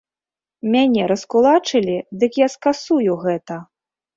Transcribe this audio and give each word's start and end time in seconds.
Мяне 0.75 1.03
раскулачылі, 1.11 1.97
дык 2.25 2.31
я 2.45 2.51
скасую 2.57 3.13
гэта! 3.29 3.63